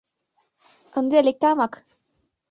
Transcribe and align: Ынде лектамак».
Ынде 0.97 1.17
лектамак». 1.25 1.73